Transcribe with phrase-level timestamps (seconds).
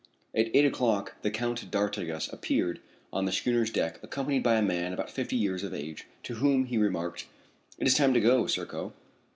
[0.33, 2.79] At eight o'clock the Count d'Artigas appeared
[3.13, 6.65] on the schooner's deck accompanied by a man about fifty years of age, to whom
[6.65, 7.27] he remarked:
[7.77, 8.93] "It is time to go, Serko."